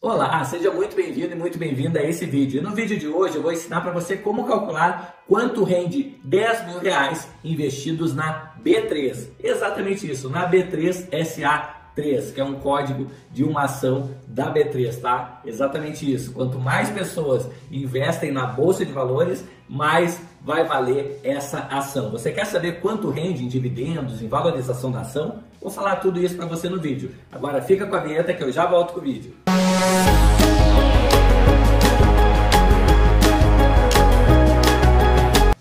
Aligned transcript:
Olá, 0.00 0.44
seja 0.44 0.70
muito 0.70 0.94
bem-vindo 0.94 1.32
e 1.32 1.34
muito 1.34 1.58
bem-vinda 1.58 1.98
a 1.98 2.04
esse 2.04 2.24
vídeo. 2.24 2.60
E 2.60 2.62
no 2.62 2.72
vídeo 2.72 2.96
de 2.96 3.08
hoje 3.08 3.34
eu 3.34 3.42
vou 3.42 3.50
ensinar 3.50 3.80
para 3.80 3.90
você 3.90 4.16
como 4.16 4.46
calcular 4.46 5.24
quanto 5.26 5.64
rende 5.64 6.20
10 6.22 6.66
mil 6.68 6.78
reais 6.78 7.28
investidos 7.42 8.14
na 8.14 8.54
B3. 8.64 9.26
Exatamente 9.42 10.08
isso, 10.08 10.30
na 10.30 10.48
B3 10.48 11.08
SA3, 11.10 12.32
que 12.32 12.40
é 12.40 12.44
um 12.44 12.60
código 12.60 13.08
de 13.32 13.42
uma 13.42 13.62
ação 13.64 14.14
da 14.28 14.54
B3, 14.54 15.00
tá? 15.00 15.42
Exatamente 15.44 16.08
isso. 16.08 16.32
Quanto 16.32 16.60
mais 16.60 16.90
pessoas 16.90 17.50
investem 17.68 18.30
na 18.30 18.46
bolsa 18.46 18.86
de 18.86 18.92
valores, 18.92 19.44
mais 19.68 20.20
vai 20.40 20.64
valer 20.64 21.20
essa 21.22 21.58
ação. 21.70 22.10
Você 22.10 22.32
quer 22.32 22.46
saber 22.46 22.80
quanto 22.80 23.10
rende 23.10 23.44
em 23.44 23.48
dividendos, 23.48 24.22
em 24.22 24.28
valorização 24.28 24.90
da 24.90 25.00
ação? 25.00 25.40
Vou 25.60 25.70
falar 25.70 25.96
tudo 25.96 26.18
isso 26.20 26.36
para 26.36 26.46
você 26.46 26.68
no 26.68 26.80
vídeo. 26.80 27.10
Agora 27.30 27.60
fica 27.60 27.86
com 27.86 27.96
a 27.96 28.00
vinheta 28.00 28.32
que 28.32 28.42
eu 28.42 28.52
já 28.52 28.66
volto 28.66 28.94
com 28.94 29.00
o 29.00 29.02
vídeo. 29.02 29.34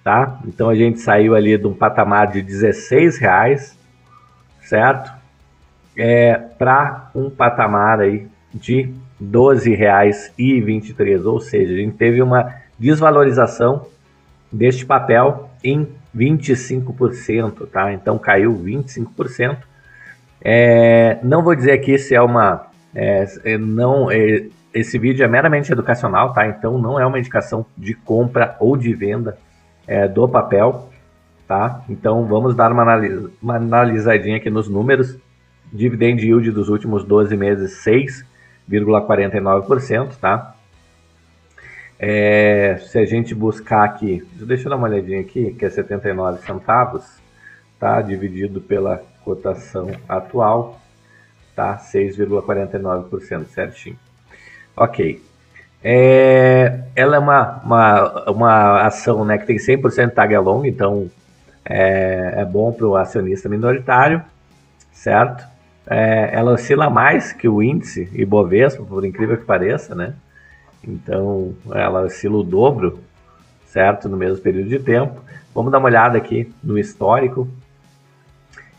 tá? 0.04 0.38
Então 0.46 0.70
a 0.70 0.76
gente 0.76 1.00
saiu 1.00 1.34
ali 1.34 1.58
de 1.58 1.66
um 1.66 1.74
patamar 1.74 2.28
de 2.28 2.42
16 2.42 3.18
reais, 3.18 3.74
certo? 4.64 5.10
É, 5.98 6.36
para 6.36 7.10
um 7.16 7.30
patamar 7.30 8.00
aí 8.00 8.28
de 8.54 8.94
12 9.20 9.74
reais 9.74 10.32
e 10.38 10.62
23, 10.62 11.26
ou 11.26 11.40
seja, 11.40 11.74
a 11.74 11.78
gente 11.78 11.98
teve 11.98 12.22
uma 12.22 12.54
desvalorização 12.78 13.88
deste 14.52 14.86
papel 14.86 15.50
em 15.64 15.88
25%, 16.16 17.68
tá? 17.68 17.92
Então 17.94 18.18
caiu 18.18 18.54
25%. 18.54 19.58
É, 20.42 21.18
não 21.24 21.44
vou 21.44 21.56
dizer 21.56 21.78
que 21.80 21.94
isso 21.94 22.14
é 22.14 22.22
uma. 22.22 22.68
É, 22.94 23.26
é, 23.44 23.58
não, 23.58 24.10
é, 24.12 24.46
esse 24.74 24.98
vídeo 24.98 25.24
é 25.24 25.28
meramente 25.28 25.72
educacional, 25.72 26.34
tá? 26.34 26.48
Então 26.48 26.78
não 26.78 27.00
é 27.00 27.06
uma 27.06 27.20
indicação 27.20 27.66
de 27.78 27.94
compra 27.94 28.56
ou 28.60 28.78
de 28.78 28.94
venda 28.94 29.38
é, 29.88 30.08
do 30.08 30.28
papel, 30.28 30.90
tá? 31.48 31.82
Então 31.90 32.26
vamos 32.26 32.56
dar 32.56 32.72
uma, 32.72 32.84
analis 32.84 33.30
uma 33.42 33.56
analisadinha 33.56 34.38
aqui 34.38 34.50
nos 34.50 34.68
números. 34.68 35.18
Dividend 35.72 36.26
yield 36.26 36.52
dos 36.52 36.70
últimos 36.70 37.04
12 37.04 37.36
meses 37.36 37.84
6,49%, 37.86 40.16
tá? 40.20 40.56
É, 42.00 42.80
se 42.88 43.00
a 43.00 43.06
gente 43.06 43.34
buscar 43.34 43.84
aqui, 43.84 44.24
deixa 44.34 44.66
eu 44.66 44.70
dar 44.70 44.76
uma 44.76 44.88
olhadinha 44.88 45.20
aqui, 45.20 45.52
que 45.54 45.66
é 45.66 45.70
79 45.70 46.46
centavos, 46.46 47.04
tá? 47.80 48.02
Dividido 48.02 48.62
pela 48.62 49.04
cotação 49.24 49.92
atual, 50.08 50.80
tá? 51.56 51.78
6,49% 51.78 53.48
certinho. 53.48 53.98
Ok. 54.76 55.24
É, 55.84 56.82
ela 56.96 57.16
é 57.16 57.20
uma, 57.20 57.62
uma, 57.64 58.30
uma 58.30 58.86
ação 58.86 59.26
né, 59.26 59.38
que 59.38 59.46
tem 59.46 59.58
100% 59.58 60.12
tag 60.12 60.36
along, 60.36 60.68
então 60.68 61.10
é, 61.66 62.34
é 62.38 62.46
bom 62.46 62.72
para 62.72 62.86
o 62.86 62.96
acionista 62.96 63.50
minoritário, 63.50 64.22
certo? 64.92 65.57
É, 65.90 66.30
ela 66.34 66.52
oscila 66.52 66.90
mais 66.90 67.32
que 67.32 67.48
o 67.48 67.64
índice 67.64 68.10
Ibovespa, 68.14 68.84
por 68.84 69.06
incrível 69.06 69.38
que 69.38 69.46
pareça, 69.46 69.96
né? 69.96 70.14
Então, 70.84 71.56
ela 71.72 72.02
oscila 72.04 72.38
o 72.38 72.44
dobro, 72.44 73.00
certo? 73.66 74.10
No 74.10 74.18
mesmo 74.18 74.42
período 74.44 74.70
de 74.70 74.80
tempo. 74.80 75.22
Vamos 75.56 75.72
dar 75.72 75.80
uma 75.80 75.88
olhada 75.88 76.18
aqui 76.18 76.52
no 76.64 76.78
histórico. 76.78 77.48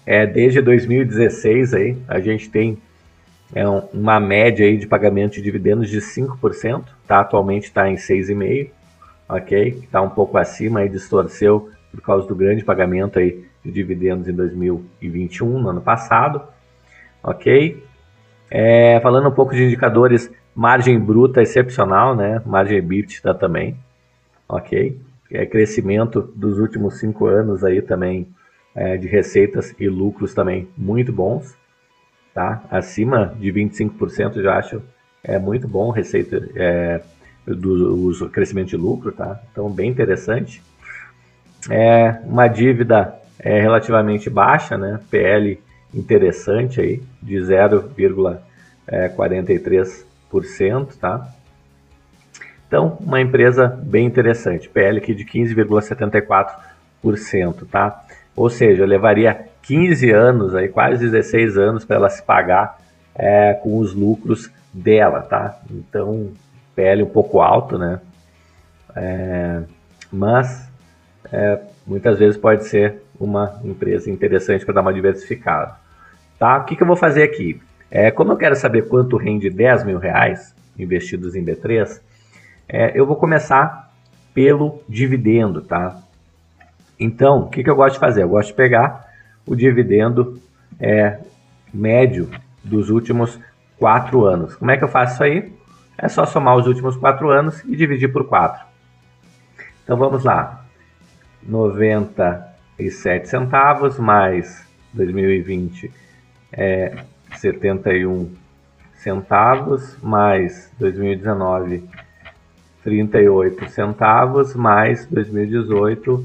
É, 0.05 0.27
desde 0.27 0.61
2016 0.61 1.75
aí, 1.75 1.99
a 2.07 2.21
gente 2.21 2.49
tem 2.51 2.79
é, 3.55 3.67
uma 3.93 4.21
média 4.21 4.67
aí 4.67 4.77
de 4.77 4.87
pagamento 4.87 5.35
de 5.35 5.43
dividendos 5.43 5.89
de 5.89 5.99
5%, 5.99 6.85
tá? 7.07 7.21
Atualmente 7.21 7.65
está 7.65 7.91
em 7.91 7.97
6,5%, 7.97 8.71
ok? 9.29 9.81
Está 9.83 10.03
um 10.03 10.11
pouco 10.11 10.37
acima 10.37 10.81
aí, 10.81 10.89
distorceu 10.89 11.71
por 11.91 12.03
causa 12.03 12.27
do 12.27 12.35
grande 12.35 12.65
pagamento 12.65 13.19
aí 13.19 13.45
de 13.65 13.73
dividendos 13.73 14.29
em 14.29 14.33
2021, 14.33 15.59
no 15.59 15.71
ano 15.71 15.81
passado, 15.81 16.43
ok? 17.29 17.83
É, 18.51 18.99
falando 19.01 19.29
um 19.29 19.33
pouco 19.33 19.55
de 19.55 19.63
indicadores 19.63 20.31
Margem 20.55 20.99
bruta 20.99 21.41
excepcional, 21.41 22.17
né? 22.17 22.43
Margem 22.45 22.79
EBITDA 22.79 23.33
também, 23.33 23.77
ok? 24.49 24.99
É, 25.31 25.47
crescimento 25.47 26.21
dos 26.35 26.59
últimos 26.59 26.99
cinco 26.99 27.27
anos 27.27 27.63
aí 27.63 27.81
também 27.81 28.27
é, 28.75 28.97
de 28.97 29.07
receitas 29.07 29.73
e 29.79 29.89
lucros 29.89 30.35
também 30.35 30.69
muito 30.77 31.13
bons, 31.13 31.55
tá? 32.35 32.65
Acima 32.71 33.37
de 33.39 33.53
25% 33.53 34.37
eu 34.37 34.43
já 34.43 34.59
acho 34.59 34.83
é 35.23 35.39
muito 35.39 35.69
bom 35.69 35.91
receita 35.91 36.49
é, 36.57 37.03
do, 37.47 38.13
do 38.13 38.29
crescimento 38.31 38.71
de 38.71 38.77
lucro, 38.77 39.13
tá? 39.13 39.41
Então 39.53 39.71
bem 39.71 39.91
interessante. 39.91 40.61
É 41.71 42.21
uma 42.25 42.49
dívida 42.49 43.15
é, 43.39 43.61
relativamente 43.61 44.29
baixa, 44.29 44.77
né? 44.77 44.99
PL 45.09 45.61
interessante 45.93 46.81
aí 46.81 47.03
de 47.23 47.37
0,43 47.37 50.07
tá? 51.01 51.29
Então, 52.67 52.97
uma 53.01 53.21
empresa 53.21 53.67
bem 53.67 54.07
interessante, 54.07 54.69
PL 54.69 54.99
aqui 54.99 55.15
de 55.15 55.25
15,74%, 55.25 57.67
tá? 57.71 58.05
Ou 58.37 58.51
seja, 58.51 58.85
levaria 58.85 59.47
15 59.63 60.11
anos, 60.11 60.55
aí, 60.55 60.69
quase 60.69 61.03
16 61.05 61.57
anos 61.57 61.83
para 61.85 61.97
ela 61.97 62.11
se 62.11 62.23
pagar 62.23 62.79
é, 63.15 63.55
com 63.55 63.79
os 63.79 63.95
lucros 63.95 64.51
dela, 64.73 65.23
tá? 65.23 65.59
Então, 65.71 66.33
PL 66.77 67.03
um 67.03 67.09
pouco 67.09 67.41
alto, 67.41 67.79
né? 67.79 68.01
É, 68.95 69.63
mas 70.13 70.71
é, 71.33 71.59
muitas 71.87 72.19
vezes 72.19 72.37
pode 72.37 72.67
ser 72.67 73.03
uma 73.19 73.61
empresa 73.65 74.11
interessante 74.11 74.65
para 74.65 74.75
dar 74.75 74.81
uma 74.81 74.93
diversificada. 74.93 75.77
Tá? 76.39 76.59
O 76.59 76.65
que, 76.65 76.77
que 76.77 76.83
eu 76.83 76.87
vou 76.87 76.97
fazer 76.97 77.23
aqui? 77.23 77.61
É, 77.91 78.11
como 78.11 78.33
eu 78.33 78.37
quero 78.37 78.55
saber 78.55 78.89
quanto 78.89 79.17
rende 79.17 79.51
10 79.51 79.85
mil 79.85 79.99
reais 79.99 80.55
investidos 80.79 81.35
em 81.35 81.45
B3, 81.45 82.01
é, 82.69 82.93
eu 82.95 83.07
vou 83.07 83.17
começar 83.17 83.93
pelo 84.35 84.83
dividendo, 84.89 85.63
tá? 85.63 86.01
Então, 87.01 87.41
o 87.41 87.49
que, 87.49 87.65
que 87.65 87.71
eu 87.71 87.77
gosto 87.77 87.95
de 87.95 88.01
fazer? 88.01 88.23
Eu 88.23 88.29
gosto 88.29 88.49
de 88.49 88.55
pegar 88.55 89.09
o 89.47 89.57
dividendo 89.57 90.41
é, 90.79 91.19
médio 91.73 92.29
dos 92.63 92.91
últimos 92.91 93.39
quatro 93.79 94.25
anos. 94.25 94.55
Como 94.55 94.71
é 94.71 94.77
que 94.77 94.85
eu 94.85 94.89
faço 94.89 95.15
isso 95.15 95.25
aí? 95.25 95.53
É 95.97 96.09
só 96.09 96.27
somar 96.27 96.57
os 96.57 96.67
últimos 96.67 96.97
quatro 96.97 97.31
anos 97.31 97.65
e 97.65 97.75
dividir 97.75 98.13
por 98.13 98.29
4. 98.29 98.65
Então 99.83 99.97
vamos 99.97 100.25
lá. 100.25 100.65
97 101.43 102.48
centavos 103.27 103.99
mais 103.99 104.67
2020 104.93 105.91
é 106.53 107.05
71 107.37 108.31
centavos 108.95 109.97
mais 110.03 110.71
2019 110.79 111.89
38 112.83 113.69
centavos 113.69 114.55
mais 114.55 115.07
2018 115.07 116.25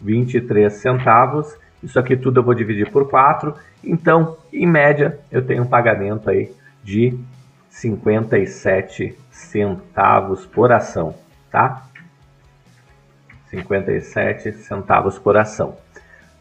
23 0.00 0.72
centavos. 0.72 1.56
Isso 1.82 1.98
aqui 1.98 2.16
tudo 2.16 2.40
eu 2.40 2.44
vou 2.44 2.54
dividir 2.54 2.90
por 2.90 3.08
4. 3.08 3.54
Então, 3.82 4.36
em 4.52 4.66
média, 4.66 5.18
eu 5.30 5.44
tenho 5.44 5.62
um 5.62 5.66
pagamento 5.66 6.28
aí 6.30 6.52
de 6.82 7.18
57 7.70 9.16
centavos 9.30 10.46
por 10.46 10.72
ação, 10.72 11.14
tá? 11.50 11.84
57 13.50 14.52
centavos 14.52 15.18
por 15.18 15.36
ação. 15.36 15.76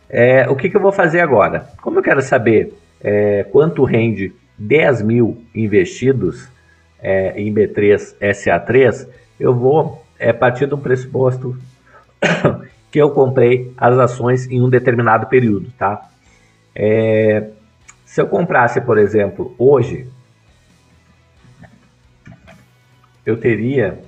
É, 0.09 0.47
o 0.49 0.55
que, 0.55 0.69
que 0.69 0.77
eu 0.77 0.81
vou 0.81 0.91
fazer 0.91 1.19
agora? 1.19 1.67
Como 1.81 1.99
eu 1.99 2.03
quero 2.03 2.21
saber 2.21 2.73
é, 3.01 3.43
quanto 3.51 3.83
rende 3.83 4.33
10 4.57 5.01
mil 5.01 5.43
investidos 5.53 6.49
é, 6.99 7.39
em 7.39 7.53
B3 7.53 8.15
SA3, 8.19 9.07
eu 9.39 9.53
vou 9.53 10.03
é, 10.17 10.33
partir 10.33 10.67
de 10.67 10.73
um 10.73 10.79
pressuposto 10.79 11.57
que 12.89 12.99
eu 12.99 13.11
comprei 13.11 13.73
as 13.77 13.97
ações 13.97 14.49
em 14.49 14.61
um 14.61 14.69
determinado 14.69 15.27
período, 15.27 15.71
tá? 15.77 16.09
É, 16.73 17.49
se 18.05 18.21
eu 18.21 18.27
comprasse, 18.27 18.79
por 18.81 18.97
exemplo, 18.97 19.53
hoje, 19.57 20.07
eu 23.25 23.37
teria 23.37 23.99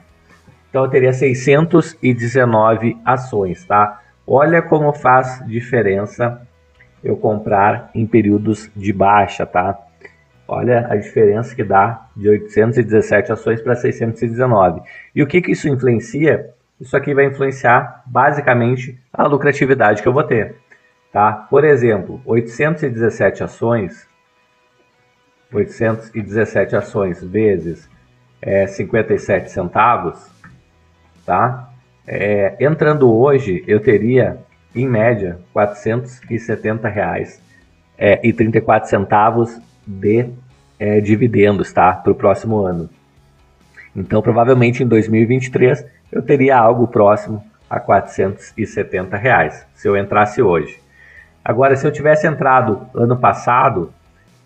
Então 0.69 0.83
eu 0.83 0.89
teria 0.89 1.11
619 1.11 2.97
ações, 3.03 3.65
tá? 3.65 4.01
Olha 4.25 4.61
como 4.61 4.93
faz 4.93 5.43
diferença 5.47 6.41
eu 7.03 7.17
comprar 7.17 7.89
em 7.95 8.05
períodos 8.05 8.69
de 8.75 8.93
baixa, 8.93 9.45
tá? 9.45 9.77
Olha 10.47 10.87
a 10.89 10.95
diferença 10.95 11.55
que 11.55 11.63
dá 11.63 12.07
de 12.15 12.27
817 12.29 13.31
ações 13.31 13.61
para 13.61 13.75
619. 13.75 14.81
E 15.15 15.21
o 15.21 15.27
que, 15.27 15.41
que 15.41 15.51
isso 15.51 15.67
influencia? 15.67 16.49
Isso 16.79 16.95
aqui 16.95 17.13
vai 17.13 17.25
influenciar 17.25 18.03
basicamente 18.05 18.99
a 19.13 19.27
lucratividade 19.27 20.01
que 20.01 20.07
eu 20.07 20.13
vou 20.13 20.23
ter. 20.23 20.55
Tá? 21.11 21.33
Por 21.33 21.63
exemplo, 21.63 22.21
817 22.25 23.43
ações, 23.43 24.07
817 25.51 26.75
ações 26.75 27.23
vezes 27.23 27.89
é, 28.41 28.65
57 28.67 29.51
centavos, 29.51 30.38
tá? 31.29 31.69
É, 32.07 32.55
entrando 32.59 33.15
hoje, 33.15 33.63
eu 33.67 33.79
teria, 33.79 34.39
em 34.73 34.87
média, 34.87 35.37
470 35.53 36.89
reais 36.89 37.39
é, 37.95 38.19
e 38.27 38.33
34 38.33 38.89
centavos 38.89 39.55
de 39.85 40.25
é, 40.79 40.99
dividendos, 40.99 41.71
tá? 41.71 41.93
Para 41.93 42.11
o 42.11 42.15
próximo 42.15 42.57
ano. 42.61 42.89
Então, 43.95 44.23
provavelmente 44.23 44.81
em 44.81 44.87
2023 44.87 45.85
eu 46.11 46.23
teria 46.23 46.57
algo 46.57 46.87
próximo 46.87 47.45
a 47.69 47.79
470 47.79 49.15
reais 49.15 49.67
se 49.75 49.87
eu 49.87 49.95
entrasse 49.95 50.41
hoje. 50.41 50.79
Agora, 51.45 51.75
se 51.75 51.85
eu 51.85 51.91
tivesse 51.91 52.25
entrado 52.25 52.87
ano 52.95 53.15
passado, 53.19 53.93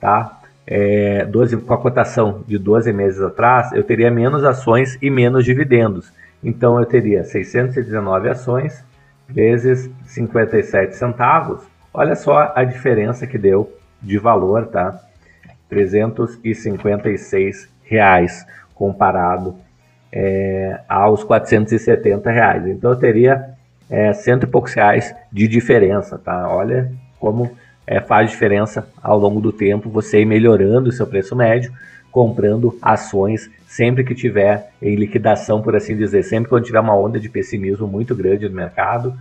tá? 0.01 0.37
É, 0.67 1.23
12, 1.23 1.55
com 1.57 1.73
a 1.73 1.77
cotação 1.77 2.43
de 2.45 2.57
12 2.57 2.91
meses 2.91 3.21
atrás, 3.21 3.71
eu 3.71 3.85
teria 3.85 4.11
menos 4.11 4.43
ações 4.43 4.97
e 5.01 5.09
menos 5.09 5.45
dividendos. 5.45 6.11
Então 6.43 6.79
eu 6.79 6.85
teria 6.85 7.23
619 7.23 8.29
ações 8.29 8.83
vezes 9.27 9.89
57 10.05 10.95
centavos. 10.95 11.63
Olha 11.93 12.15
só 12.15 12.51
a 12.55 12.63
diferença 12.63 13.25
que 13.25 13.37
deu 13.37 13.71
de 14.01 14.17
valor, 14.17 14.67
tá? 14.67 14.99
356 15.69 17.69
reais 17.83 18.45
comparado 18.75 19.55
é, 20.11 20.79
aos 20.87 21.23
470 21.23 22.29
reais. 22.29 22.67
Então 22.67 22.91
eu 22.91 22.97
teria 22.97 23.53
é, 23.89 24.13
cento 24.13 24.43
e 24.43 24.47
poucos 24.47 24.73
reais 24.73 25.15
de 25.31 25.47
diferença, 25.47 26.17
tá? 26.17 26.49
Olha 26.49 26.91
como 27.19 27.51
é, 27.85 27.99
faz 27.99 28.31
diferença 28.31 28.87
ao 29.01 29.17
longo 29.17 29.39
do 29.39 29.51
tempo 29.51 29.89
você 29.89 30.21
ir 30.21 30.25
melhorando 30.25 30.89
o 30.89 30.91
seu 30.91 31.07
preço 31.07 31.35
médio, 31.35 31.71
comprando 32.13 32.77
ações 32.79 33.49
sempre 33.67 34.03
que 34.03 34.13
tiver 34.13 34.69
em 34.79 34.95
liquidação, 34.95 35.63
por 35.63 35.75
assim 35.75 35.97
dizer, 35.97 36.21
sempre 36.23 36.47
quando 36.47 36.63
tiver 36.63 36.79
uma 36.79 36.95
onda 36.95 37.19
de 37.19 37.27
pessimismo 37.27 37.87
muito 37.87 38.15
grande 38.15 38.47
no 38.47 38.55
mercado, 38.55 39.17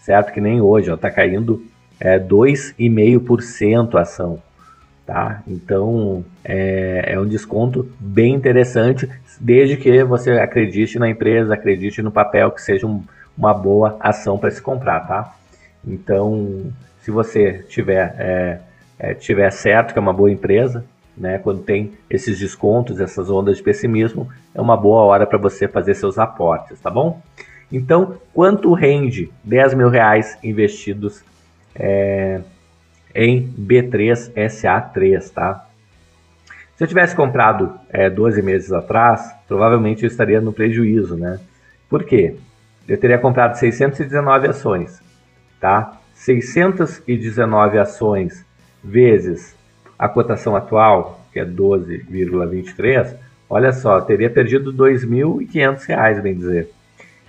certo? 0.00 0.32
Que 0.32 0.40
nem 0.40 0.60
hoje, 0.60 0.90
está 0.92 1.10
caindo 1.10 1.60
é, 1.98 2.20
2,5% 2.20 3.96
a 3.96 4.02
ação. 4.02 4.40
Tá? 5.04 5.42
Então 5.46 6.24
é, 6.44 7.14
é, 7.14 7.20
um 7.20 7.26
desconto 7.26 7.88
bem 7.98 8.34
interessante, 8.34 9.08
desde 9.40 9.76
que 9.76 10.02
você 10.04 10.32
acredite 10.32 10.98
na 10.98 11.08
empresa, 11.08 11.54
acredite 11.54 12.00
no 12.00 12.10
papel, 12.10 12.50
que 12.52 12.62
seja 12.62 12.86
um, 12.86 13.02
uma 13.36 13.52
boa 13.52 13.96
ação 14.00 14.38
para 14.38 14.50
se 14.50 14.62
comprar. 14.62 15.00
Tá? 15.00 15.34
Então, 15.84 16.72
se 17.02 17.10
você 17.10 17.64
tiver, 17.68 18.14
é, 18.18 18.60
é, 18.98 19.14
tiver 19.14 19.50
certo 19.50 19.92
que 19.92 19.98
é 19.98 20.02
uma 20.02 20.12
boa 20.12 20.30
empresa, 20.30 20.84
né, 21.16 21.38
quando 21.38 21.62
tem 21.62 21.92
esses 22.10 22.38
descontos, 22.38 23.00
essas 23.00 23.30
ondas 23.30 23.56
de 23.56 23.62
pessimismo, 23.62 24.28
é 24.54 24.60
uma 24.60 24.76
boa 24.76 25.02
hora 25.02 25.26
para 25.26 25.38
você 25.38 25.66
fazer 25.66 25.94
seus 25.94 26.18
aportes, 26.18 26.78
tá 26.80 26.90
bom? 26.90 27.22
Então, 27.72 28.18
quanto 28.32 28.72
rende 28.74 29.30
10 29.42 29.74
mil 29.74 29.88
reais 29.88 30.38
investidos 30.42 31.24
é, 31.74 32.40
em 33.14 33.48
B3SA3, 33.58 35.30
tá? 35.32 35.66
Se 36.76 36.84
eu 36.84 36.88
tivesse 36.88 37.16
comprado 37.16 37.72
é, 37.88 38.10
12 38.10 38.42
meses 38.42 38.70
atrás, 38.70 39.34
provavelmente 39.48 40.04
eu 40.04 40.08
estaria 40.08 40.40
no 40.40 40.52
prejuízo, 40.52 41.16
né? 41.16 41.40
Por 41.88 42.04
quê? 42.04 42.36
Eu 42.86 42.98
teria 42.98 43.18
comprado 43.18 43.56
619 43.56 44.48
ações, 44.48 45.00
tá? 45.58 45.98
619 46.14 47.78
ações 47.78 48.44
vezes 48.84 49.56
a 49.98 50.08
cotação 50.08 50.54
atual, 50.54 51.20
que 51.32 51.40
é 51.40 51.44
12,23, 51.44 53.16
olha 53.48 53.72
só, 53.72 54.00
teria 54.00 54.30
perdido 54.30 54.70
R$ 54.70 54.76
2.500, 54.94 56.20
bem 56.20 56.34
dizer. 56.34 56.70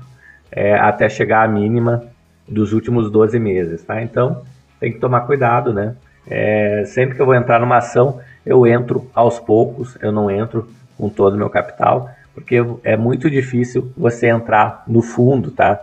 é, 0.53 0.75
até 0.75 1.09
chegar 1.09 1.43
à 1.43 1.49
mínima 1.49 2.05
dos 2.47 2.73
últimos 2.73 3.11
12 3.11 3.39
meses, 3.39 3.83
tá? 3.83 4.03
Então, 4.03 4.43
tem 4.79 4.93
que 4.93 4.99
tomar 4.99 5.23
cuidado, 5.23 5.73
né? 5.73 5.97
É, 6.29 6.85
sempre 6.87 7.17
que 7.17 7.23
eu 7.23 7.27
vou 7.27 7.35
entrar 7.35 7.59
numa 7.59 7.79
ação, 7.79 8.21
eu 8.45 8.67
entro 8.67 9.11
aos 9.15 9.41
poucos, 9.41 9.97
eu 10.01 10.13
não 10.13 10.31
entro 10.31 10.69
com 10.99 11.09
todo 11.09 11.35
o 11.35 11.39
meu 11.39 11.49
capital, 11.49 12.11
porque 12.35 12.57
é 12.85 12.97
muito 12.97 13.31
difícil 13.31 13.91
você 13.97 14.29
entrar 14.29 14.85
no 14.87 15.03
fundo, 15.03 15.51
tá? 15.51 15.81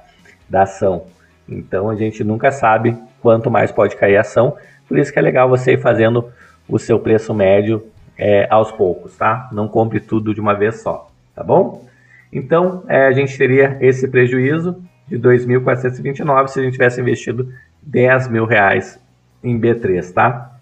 Da 0.47 0.63
ação. 0.63 1.03
Então, 1.47 1.89
a 1.89 1.95
gente 1.95 2.23
nunca 2.23 2.51
sabe 2.51 2.95
quanto 3.21 3.49
mais 3.49 3.71
pode 3.71 3.95
cair 3.95 4.17
a 4.17 4.21
ação. 4.21 4.55
Por 4.88 4.97
isso 4.97 5.11
que 5.11 5.19
é 5.19 5.21
legal 5.21 5.49
você 5.49 5.73
ir 5.73 5.81
fazendo 5.81 6.29
o 6.67 6.77
seu 6.77 6.99
preço 6.99 7.33
médio 7.33 7.83
é, 8.17 8.47
aos 8.49 8.71
poucos, 8.71 9.15
tá? 9.17 9.49
Não 9.51 9.67
compre 9.67 9.99
tudo 9.99 10.33
de 10.33 10.39
uma 10.39 10.53
vez 10.53 10.81
só, 10.81 11.09
tá 11.35 11.43
bom? 11.43 11.88
Então, 12.31 12.83
é, 12.88 13.07
a 13.07 13.12
gente 13.12 13.38
teria 13.38 13.77
esse 13.81 14.07
prejuízo 14.07 14.81
de 15.07 15.17
2.429 15.17 16.48
se 16.48 16.59
a 16.59 16.63
gente 16.63 16.74
tivesse 16.74 17.01
investido 17.01 17.51
10 17.81 18.27
mil 18.27 18.45
reais 18.45 19.00
em 19.43 19.59
B3, 19.59 20.13
tá? 20.13 20.59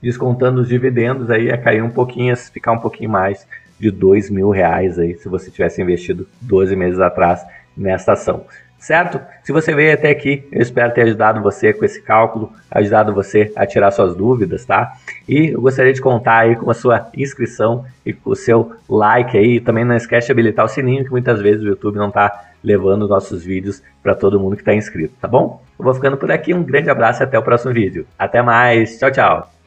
Descontando 0.00 0.60
os 0.60 0.68
dividendos 0.68 1.30
aí 1.30 1.46
ia 1.46 1.58
cair 1.58 1.82
um 1.82 1.90
pouquinho, 1.90 2.36
ficar 2.36 2.72
um 2.72 2.78
pouquinho 2.78 3.10
mais 3.10 3.46
de 3.78 3.90
2 3.90 4.30
mil 4.30 4.50
reais 4.50 4.98
aí 4.98 5.14
se 5.16 5.28
você 5.28 5.50
tivesse 5.50 5.82
investido 5.82 6.26
12 6.40 6.74
meses 6.74 7.00
atrás 7.00 7.44
nessa 7.76 8.12
ação. 8.12 8.46
Certo? 8.78 9.20
Se 9.42 9.52
você 9.52 9.74
veio 9.74 9.92
até 9.92 10.10
aqui, 10.10 10.46
eu 10.52 10.62
espero 10.62 10.94
ter 10.94 11.02
ajudado 11.02 11.42
você 11.42 11.72
com 11.72 11.84
esse 11.84 12.00
cálculo, 12.00 12.52
ajudado 12.70 13.12
você 13.12 13.52
a 13.56 13.66
tirar 13.66 13.90
suas 13.90 14.14
dúvidas, 14.14 14.64
tá? 14.64 14.92
E 15.28 15.48
eu 15.48 15.60
gostaria 15.60 15.92
de 15.92 16.00
contar 16.00 16.38
aí 16.38 16.56
com 16.56 16.70
a 16.70 16.74
sua 16.74 17.08
inscrição 17.16 17.84
e 18.06 18.12
com 18.12 18.30
o 18.30 18.36
seu 18.36 18.72
like 18.88 19.36
aí. 19.36 19.60
Também 19.60 19.84
não 19.84 19.96
esquece 19.96 20.26
de 20.26 20.32
habilitar 20.32 20.64
o 20.64 20.68
sininho, 20.68 21.04
que 21.04 21.10
muitas 21.10 21.40
vezes 21.40 21.62
o 21.62 21.68
YouTube 21.68 21.96
não 21.96 22.08
está 22.08 22.44
levando 22.62 23.08
nossos 23.08 23.44
vídeos 23.44 23.82
para 24.02 24.14
todo 24.14 24.38
mundo 24.38 24.56
que 24.56 24.62
está 24.62 24.74
inscrito, 24.74 25.14
tá 25.20 25.28
bom? 25.28 25.62
Eu 25.78 25.84
vou 25.84 25.94
ficando 25.94 26.16
por 26.16 26.30
aqui, 26.30 26.54
um 26.54 26.62
grande 26.62 26.90
abraço 26.90 27.22
e 27.22 27.24
até 27.24 27.38
o 27.38 27.42
próximo 27.42 27.72
vídeo. 27.72 28.06
Até 28.18 28.42
mais, 28.42 28.98
tchau, 28.98 29.10
tchau! 29.10 29.57